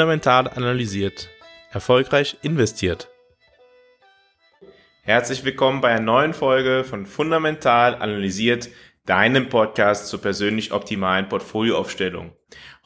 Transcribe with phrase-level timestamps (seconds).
[0.00, 1.28] Fundamental analysiert.
[1.72, 3.10] Erfolgreich investiert.
[5.02, 8.70] Herzlich willkommen bei einer neuen Folge von Fundamental analysiert,
[9.04, 12.32] deinem Podcast zur persönlich optimalen Portfolioaufstellung.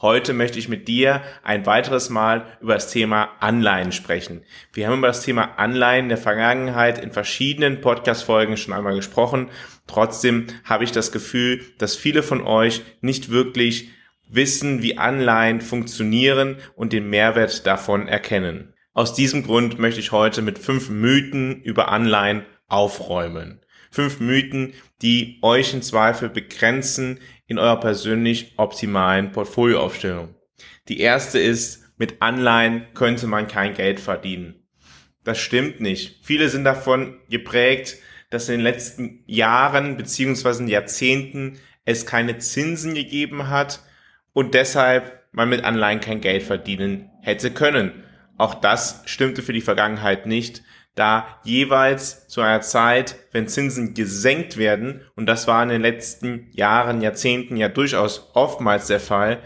[0.01, 4.43] Heute möchte ich mit dir ein weiteres Mal über das Thema Anleihen sprechen.
[4.73, 9.51] Wir haben über das Thema Anleihen in der Vergangenheit in verschiedenen Podcast-Folgen schon einmal gesprochen.
[9.87, 13.91] Trotzdem habe ich das Gefühl, dass viele von euch nicht wirklich
[14.35, 18.75] wissen, wie Anleihen funktionieren und den Mehrwert davon erkennen.
[18.93, 23.61] Aus diesem Grund möchte ich heute mit fünf Mythen über Anleihen aufräumen.
[23.91, 30.35] Fünf Mythen, die euch in Zweifel begrenzen in eurer persönlich optimalen Portfolioaufstellung.
[30.89, 34.65] Die erste ist, mit Anleihen könnte man kein Geld verdienen.
[35.23, 36.21] Das stimmt nicht.
[36.23, 37.97] Viele sind davon geprägt,
[38.31, 43.81] dass in den letzten Jahren beziehungsweise Jahrzehnten es keine Zinsen gegeben hat
[44.35, 48.05] und deshalb man mit Anleihen kein Geld verdienen hätte können.
[48.37, 50.63] Auch das stimmte für die Vergangenheit nicht,
[50.95, 56.49] da jeweils zu einer Zeit, wenn Zinsen gesenkt werden, und das war in den letzten
[56.53, 59.43] Jahren, Jahrzehnten ja durchaus oftmals der Fall,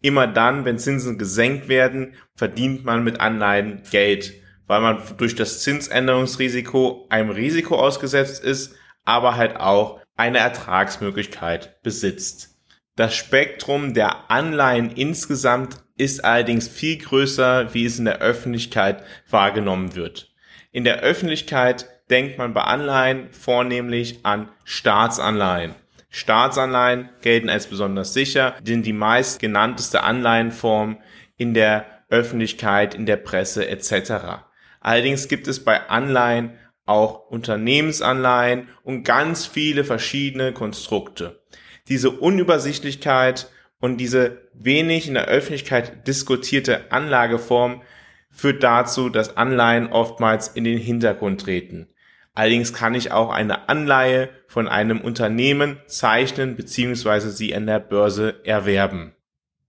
[0.00, 4.34] immer dann, wenn Zinsen gesenkt werden, verdient man mit Anleihen Geld,
[4.68, 12.55] weil man durch das Zinsänderungsrisiko einem Risiko ausgesetzt ist, aber halt auch eine Ertragsmöglichkeit besitzt.
[12.96, 19.94] Das Spektrum der Anleihen insgesamt ist allerdings viel größer, wie es in der Öffentlichkeit wahrgenommen
[19.94, 20.32] wird.
[20.72, 25.74] In der Öffentlichkeit denkt man bei Anleihen vornehmlich an Staatsanleihen.
[26.08, 30.96] Staatsanleihen gelten als besonders sicher, sind die meist genannteste Anleihenform
[31.36, 34.46] in der Öffentlichkeit, in der Presse etc.
[34.80, 36.52] Allerdings gibt es bei Anleihen
[36.86, 41.42] auch Unternehmensanleihen und ganz viele verschiedene Konstrukte
[41.88, 47.82] diese Unübersichtlichkeit und diese wenig in der Öffentlichkeit diskutierte Anlageform
[48.30, 51.88] führt dazu, dass Anleihen oftmals in den Hintergrund treten.
[52.34, 57.30] Allerdings kann ich auch eine Anleihe von einem Unternehmen zeichnen bzw.
[57.30, 59.15] sie an der Börse erwerben.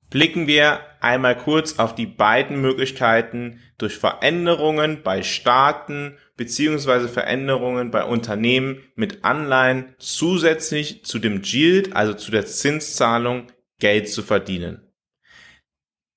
[0.10, 8.04] Blicken wir einmal kurz auf die beiden Möglichkeiten durch Veränderungen bei Staaten beziehungsweise Veränderungen bei
[8.04, 13.48] Unternehmen mit Anleihen zusätzlich zu dem Yield, also zu der Zinszahlung,
[13.80, 14.82] Geld zu verdienen.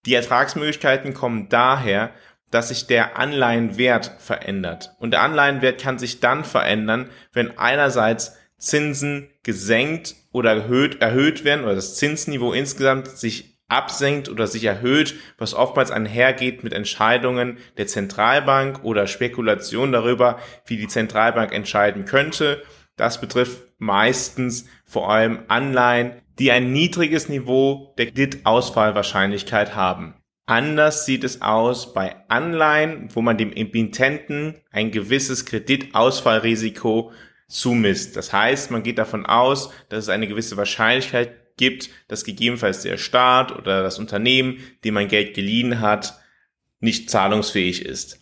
[0.07, 2.13] Die Ertragsmöglichkeiten kommen daher,
[2.51, 4.95] dass sich der Anleihenwert verändert.
[4.99, 11.65] Und der Anleihenwert kann sich dann verändern, wenn einerseits Zinsen gesenkt oder erhöht, erhöht werden
[11.65, 17.87] oder das Zinsniveau insgesamt sich absenkt oder sich erhöht, was oftmals einhergeht mit Entscheidungen der
[17.87, 22.63] Zentralbank oder Spekulation darüber, wie die Zentralbank entscheiden könnte.
[22.97, 30.15] Das betrifft meistens vor allem Anleihen, die ein niedriges Niveau der Kreditausfallwahrscheinlichkeit haben.
[30.47, 37.13] Anders sieht es aus bei Anleihen, wo man dem Emittenten ein gewisses Kreditausfallrisiko
[37.47, 38.17] zumisst.
[38.17, 42.97] Das heißt, man geht davon aus, dass es eine gewisse Wahrscheinlichkeit gibt, dass gegebenenfalls der
[42.97, 46.19] Staat oder das Unternehmen, dem man Geld geliehen hat,
[46.81, 48.19] nicht zahlungsfähig ist.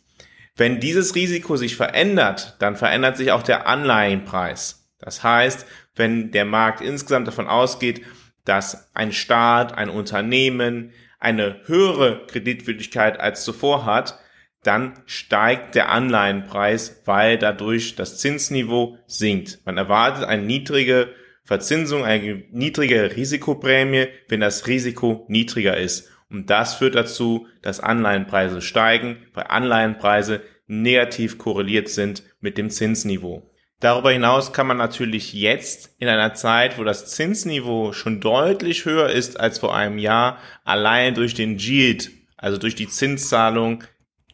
[0.57, 4.91] Wenn dieses Risiko sich verändert, dann verändert sich auch der Anleihenpreis.
[4.99, 8.03] Das heißt, wenn der Markt insgesamt davon ausgeht,
[8.45, 14.19] dass ein Staat, ein Unternehmen eine höhere Kreditwürdigkeit als zuvor hat,
[14.65, 19.61] dann steigt der Anleihenpreis, weil dadurch das Zinsniveau sinkt.
[19.65, 21.15] Man erwartet eine niedrige
[21.49, 26.11] Verzinsung eine niedrige Risikoprämie, wenn das Risiko niedriger ist.
[26.29, 33.51] Und das führt dazu, dass Anleihenpreise steigen, weil Anleihenpreise negativ korreliert sind mit dem Zinsniveau.
[33.81, 39.09] Darüber hinaus kann man natürlich jetzt in einer Zeit, wo das Zinsniveau schon deutlich höher
[39.09, 43.85] ist als vor einem Jahr, allein durch den Yield, also durch die Zinszahlung,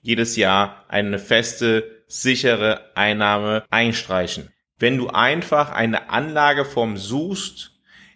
[0.03, 7.73] jedes Jahr eine feste, sichere Einnahme einstreichen wenn du einfach eine Anlageform suchst,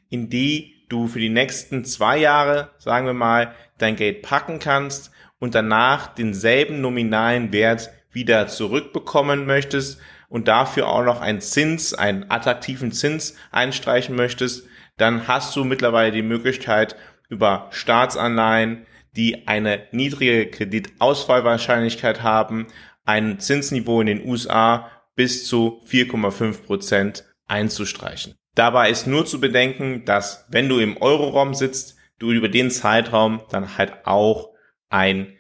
[0.08, 5.10] in die du für die nächsten zwei Jahre, sagen wir mal, dein Geld packen kannst
[5.38, 12.31] und danach denselben nominalen Wert wieder zurückbekommen möchtest und dafür auch noch einen Zins, einen
[12.31, 14.66] attraktiven Zins einstreichen möchtest,
[14.96, 16.96] dann hast du mittlerweile die Möglichkeit
[17.28, 22.66] über Staatsanleihen, die eine niedrige Kreditausfallwahrscheinlichkeit haben,
[23.05, 28.37] ein Zinsniveau in den USA bis zu 4,5 Prozent einzustreichen.
[28.55, 33.43] Dabei ist nur zu bedenken, dass wenn du im Euroraum sitzt, du über den Zeitraum
[33.50, 34.50] dann halt auch
[34.91, 35.37] ein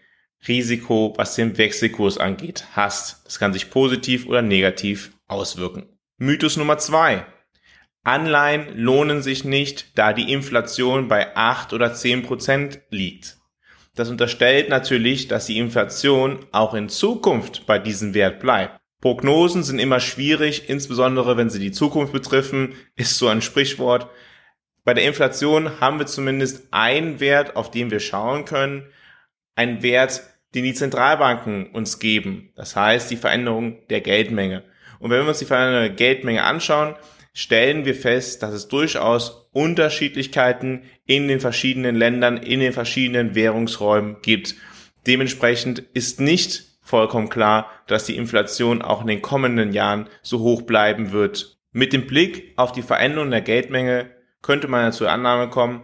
[0.48, 3.24] Risiko, was den Wechselkurs angeht, hast.
[3.24, 5.86] Das kann sich positiv oder negativ auswirken.
[6.16, 7.24] Mythos Nummer zwei:
[8.02, 13.36] Anleihen lohnen sich nicht, da die Inflation bei 8 oder 10 Prozent liegt.
[13.94, 18.77] Das unterstellt natürlich, dass die Inflation auch in Zukunft bei diesem Wert bleibt.
[19.00, 24.10] Prognosen sind immer schwierig, insbesondere wenn sie die Zukunft betreffen, ist so ein Sprichwort.
[24.84, 28.86] Bei der Inflation haben wir zumindest einen Wert, auf den wir schauen können,
[29.54, 30.22] einen Wert,
[30.54, 32.52] den die Zentralbanken uns geben.
[32.56, 34.64] Das heißt, die Veränderung der Geldmenge.
[34.98, 36.96] Und wenn wir uns die Veränderung der Geldmenge anschauen,
[37.34, 44.16] stellen wir fest, dass es durchaus Unterschiedlichkeiten in den verschiedenen Ländern, in den verschiedenen Währungsräumen
[44.22, 44.56] gibt.
[45.06, 50.62] Dementsprechend ist nicht vollkommen klar, dass die Inflation auch in den kommenden Jahren so hoch
[50.62, 51.58] bleiben wird.
[51.72, 54.10] Mit dem Blick auf die Veränderung der Geldmenge
[54.42, 55.82] könnte man zur Annahme kommen,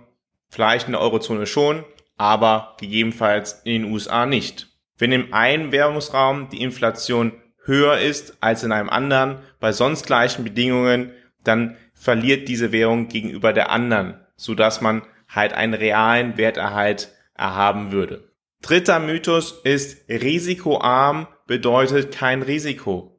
[0.49, 1.85] vielleicht in der Eurozone schon,
[2.17, 4.69] aber gegebenenfalls in den USA nicht.
[4.97, 7.33] Wenn im einen Währungsraum die Inflation
[7.65, 11.13] höher ist als in einem anderen, bei sonst gleichen Bedingungen,
[11.43, 17.91] dann verliert diese Währung gegenüber der anderen, so dass man halt einen realen Werterhalt erhaben
[17.91, 18.29] würde.
[18.63, 23.19] Dritter Mythos ist risikoarm bedeutet kein Risiko.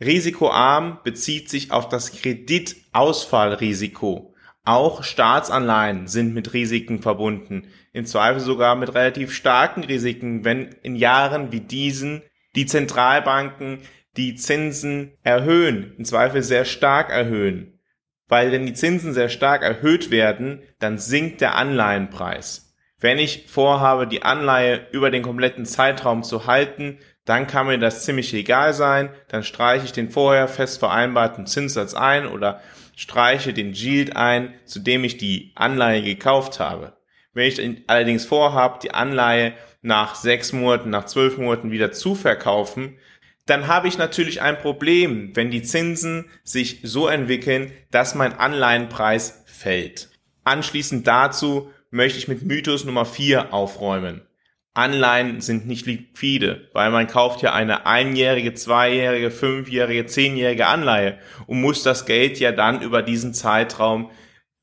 [0.00, 4.34] Risikoarm bezieht sich auf das Kreditausfallrisiko.
[4.64, 10.96] Auch Staatsanleihen sind mit Risiken verbunden, im Zweifel sogar mit relativ starken Risiken, wenn in
[10.96, 12.22] Jahren wie diesen
[12.56, 13.78] die Zentralbanken
[14.16, 17.78] die Zinsen erhöhen, im Zweifel sehr stark erhöhen.
[18.28, 22.65] Weil wenn die Zinsen sehr stark erhöht werden, dann sinkt der Anleihenpreis.
[22.98, 28.04] Wenn ich vorhabe, die Anleihe über den kompletten Zeitraum zu halten, dann kann mir das
[28.04, 32.60] ziemlich egal sein, dann streiche ich den vorher fest vereinbarten Zinssatz ein oder
[32.96, 36.96] streiche den Yield ein, zu dem ich die Anleihe gekauft habe.
[37.34, 39.52] Wenn ich allerdings vorhabe, die Anleihe
[39.82, 42.96] nach sechs Monaten, nach zwölf Monaten wieder zu verkaufen,
[43.44, 49.44] dann habe ich natürlich ein Problem, wenn die Zinsen sich so entwickeln, dass mein Anleihenpreis
[49.46, 50.08] fällt.
[50.44, 54.22] Anschließend dazu möchte ich mit Mythos Nummer vier aufräumen.
[54.74, 61.62] Anleihen sind nicht liquide, weil man kauft ja eine einjährige, zweijährige, fünfjährige, zehnjährige Anleihe und
[61.62, 64.10] muss das Geld ja dann über diesen Zeitraum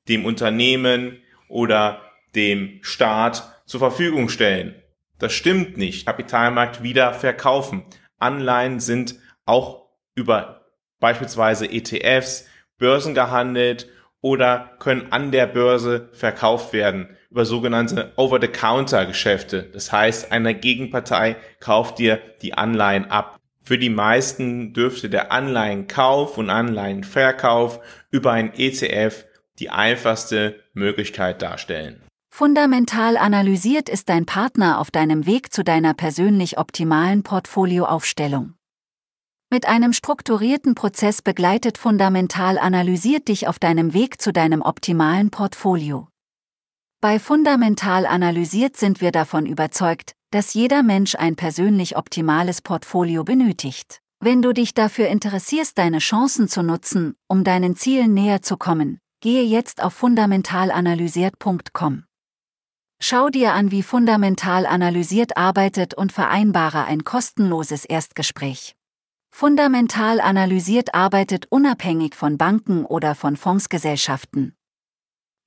[0.08, 1.18] dem Unternehmen
[1.48, 2.02] oder
[2.36, 4.76] dem Staat zur Verfügung stellen.
[5.18, 6.06] Das stimmt nicht.
[6.06, 7.84] Kapitalmarkt wieder verkaufen.
[8.20, 9.16] Anleihen sind
[9.46, 10.68] auch über
[11.00, 12.48] beispielsweise ETFs,
[12.78, 13.88] Börsen gehandelt
[14.24, 19.70] oder können an der Börse verkauft werden über sogenannte Over-the-Counter-Geschäfte.
[19.74, 23.38] Das heißt, eine Gegenpartei kauft dir die Anleihen ab.
[23.62, 27.80] Für die meisten dürfte der Anleihenkauf und Anleihenverkauf
[28.12, 29.26] über ein ETF
[29.60, 32.02] die einfachste Möglichkeit darstellen.
[32.30, 38.54] Fundamental analysiert ist dein Partner auf deinem Weg zu deiner persönlich optimalen Portfolioaufstellung.
[39.54, 46.08] Mit einem strukturierten Prozess begleitet Fundamental analysiert dich auf deinem Weg zu deinem optimalen Portfolio.
[47.02, 54.00] Bei Fundamental analysiert sind wir davon überzeugt, dass jeder Mensch ein persönlich optimales Portfolio benötigt.
[54.20, 58.98] Wenn du dich dafür interessierst, deine Chancen zu nutzen, um deinen Zielen näher zu kommen,
[59.22, 62.06] gehe jetzt auf fundamentalanalysiert.com.
[63.00, 68.74] Schau dir an, wie fundamental analysiert arbeitet und vereinbare ein kostenloses Erstgespräch.
[69.36, 74.56] Fundamental analysiert arbeitet unabhängig von Banken oder von Fondsgesellschaften.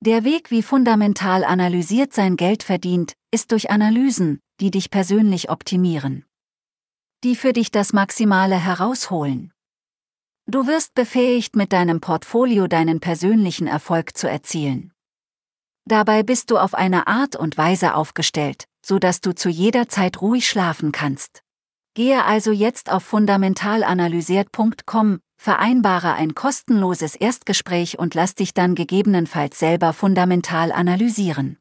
[0.01, 6.25] Der Weg, wie fundamental analysiert sein Geld verdient, ist durch Analysen, die dich persönlich optimieren.
[7.23, 9.53] Die für dich das Maximale herausholen.
[10.47, 14.91] Du wirst befähigt, mit deinem Portfolio deinen persönlichen Erfolg zu erzielen.
[15.85, 20.21] Dabei bist du auf eine Art und Weise aufgestellt, so dass du zu jeder Zeit
[20.21, 21.41] ruhig schlafen kannst.
[21.97, 29.93] Gehe also jetzt auf fundamentalanalysiert.com, vereinbare ein kostenloses Erstgespräch und lass dich dann gegebenenfalls selber
[29.93, 31.57] fundamental analysieren.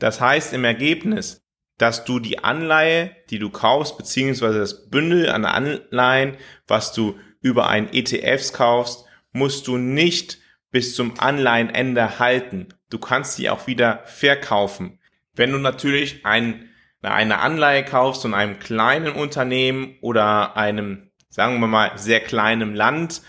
[0.00, 1.40] Das heißt im Ergebnis,
[1.78, 7.68] dass du die Anleihe, die du kaufst, beziehungsweise das Bündel an Anleihen, was du über
[7.68, 10.38] ein ETFs kaufst, musst du nicht
[10.72, 12.66] bis zum Anleihenende halten.
[12.88, 14.98] Du kannst sie auch wieder verkaufen.
[15.32, 16.69] Wenn du natürlich ein
[17.02, 23.22] eine Anleihe kaufst von einem kleinen Unternehmen oder einem, sagen wir mal, sehr kleinen Land,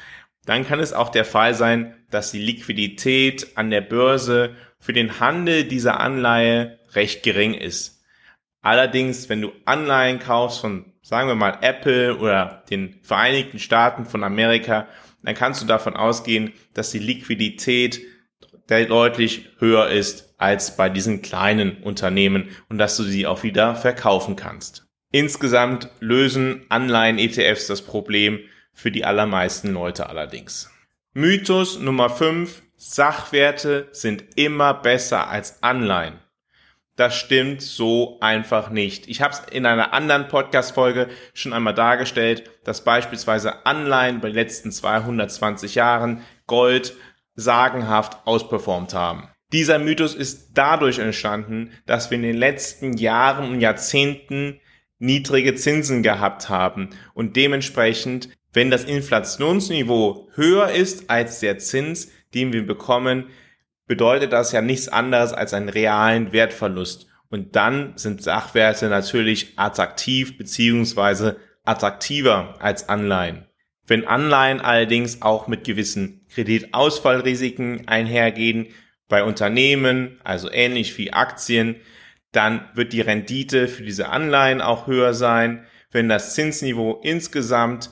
[0.46, 5.20] dann kann es auch der Fall sein, dass die Liquidität an der Börse für den
[5.20, 8.04] Handel dieser Anleihe recht gering ist.
[8.62, 14.24] Allerdings, wenn du Anleihen kaufst von, sagen wir mal, Apple oder den Vereinigten Staaten von
[14.24, 14.88] Amerika,
[15.24, 18.02] dann kannst du davon ausgehen, dass die Liquidität
[18.68, 24.36] deutlich höher ist als bei diesen kleinen Unternehmen und dass du sie auch wieder verkaufen
[24.36, 24.88] kannst.
[25.12, 28.40] Insgesamt lösen Anleihen-ETFs das Problem
[28.74, 30.70] für die allermeisten Leute allerdings.
[31.14, 32.62] Mythos Nummer 5.
[32.78, 36.20] Sachwerte sind immer besser als Anleihen.
[36.96, 39.08] Das stimmt so einfach nicht.
[39.08, 44.36] Ich habe es in einer anderen Podcast-Folge schon einmal dargestellt, dass beispielsweise Anleihen bei den
[44.36, 46.96] letzten 220 Jahren Gold
[47.36, 49.30] sagenhaft ausperformt haben.
[49.52, 54.60] Dieser Mythos ist dadurch entstanden, dass wir in den letzten Jahren und Jahrzehnten
[54.98, 62.54] niedrige Zinsen gehabt haben und dementsprechend, wenn das Inflationsniveau höher ist als der Zins, den
[62.54, 63.28] wir bekommen,
[63.88, 67.08] bedeutet das ja nichts anderes als einen realen Wertverlust.
[67.30, 73.48] Und dann sind Sachwerte natürlich attraktiv beziehungsweise attraktiver als Anleihen.
[73.88, 78.68] Wenn Anleihen allerdings auch mit gewissen Kreditausfallrisiken einhergehen,
[79.08, 81.76] bei Unternehmen, also ähnlich wie Aktien,
[82.32, 85.66] dann wird die Rendite für diese Anleihen auch höher sein.
[85.92, 87.92] Wenn das Zinsniveau insgesamt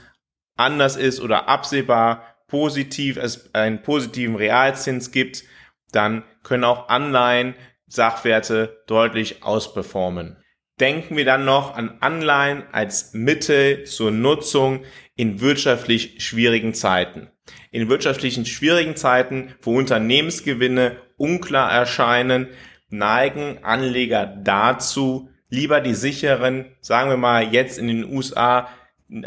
[0.56, 5.44] anders ist oder absehbar positiv, es einen positiven Realzins gibt,
[5.92, 7.56] dann können auch Anleihen
[7.88, 10.39] Sachwerte deutlich ausperformen.
[10.80, 17.28] Denken wir dann noch an Anleihen als Mittel zur Nutzung in wirtschaftlich schwierigen Zeiten.
[17.72, 22.48] In wirtschaftlichen schwierigen Zeiten, wo Unternehmensgewinne unklar erscheinen,
[22.90, 28.70] neigen Anleger dazu, lieber die sicheren, sagen wir mal jetzt in den USA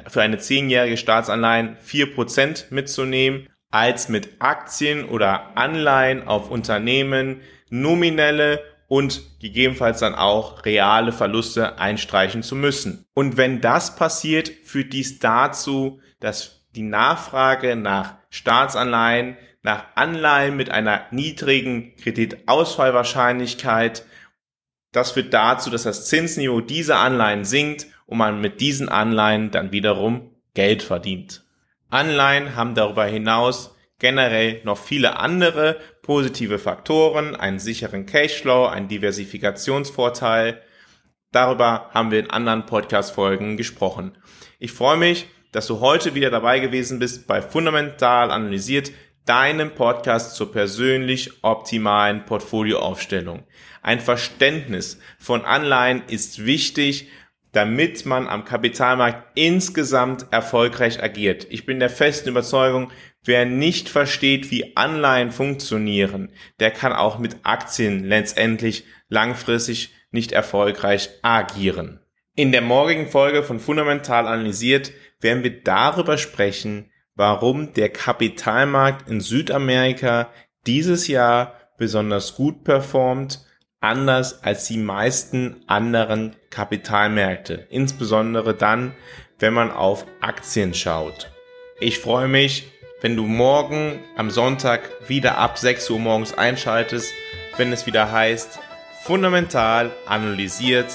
[0.09, 8.61] für eine zehnjährige Staatsanleihen vier Prozent mitzunehmen, als mit Aktien oder Anleihen auf Unternehmen nominelle
[8.93, 13.07] und gegebenenfalls dann auch reale Verluste einstreichen zu müssen.
[13.15, 20.69] Und wenn das passiert, führt dies dazu, dass die Nachfrage nach Staatsanleihen, nach Anleihen mit
[20.69, 24.05] einer niedrigen Kreditausfallwahrscheinlichkeit,
[24.93, 29.73] das führt dazu, dass das Zinsniveau dieser Anleihen sinkt und man mit diesen Anleihen dann
[29.73, 31.47] wiederum Geld verdient.
[31.89, 40.61] Anleihen haben darüber hinaus generell noch viele andere positive Faktoren, einen sicheren Cashflow, einen Diversifikationsvorteil.
[41.31, 44.19] Darüber haben wir in anderen Podcast-Folgen gesprochen.
[44.59, 48.91] Ich freue mich, dass du heute wieder dabei gewesen bist bei Fundamental Analysiert,
[49.25, 53.45] deinem Podcast zur persönlich optimalen Portfolioaufstellung.
[53.83, 57.09] Ein Verständnis von Anleihen ist wichtig,
[57.53, 61.47] damit man am Kapitalmarkt insgesamt erfolgreich agiert.
[61.51, 62.91] Ich bin der festen Überzeugung,
[63.25, 71.11] wer nicht versteht, wie Anleihen funktionieren, der kann auch mit Aktien letztendlich langfristig nicht erfolgreich
[71.23, 72.01] agieren.
[72.35, 79.21] In der morgigen Folge von Fundamental analysiert werden wir darüber sprechen, warum der Kapitalmarkt in
[79.21, 80.31] Südamerika
[80.67, 83.45] dieses Jahr besonders gut performt,
[83.81, 88.95] anders als die meisten anderen Kapitalmärkte, insbesondere dann,
[89.41, 91.33] wenn man auf Aktien schaut.
[91.81, 97.13] Ich freue mich, wenn du morgen am Sonntag wieder ab 6 Uhr morgens einschaltest,
[97.57, 98.61] wenn es wieder heißt,
[99.03, 100.87] fundamental analysiert,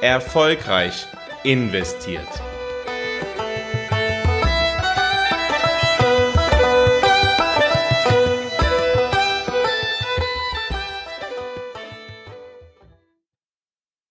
[0.00, 1.06] erfolgreich
[1.44, 2.49] investiert.